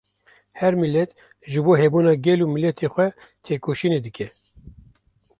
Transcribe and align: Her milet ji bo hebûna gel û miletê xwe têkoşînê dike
Her 0.59 0.73
milet 0.83 1.09
ji 1.51 1.59
bo 1.65 1.73
hebûna 1.81 2.13
gel 2.25 2.39
û 2.45 2.47
miletê 2.53 2.87
xwe 2.93 3.07
têkoşînê 3.45 3.99
dike 4.05 4.27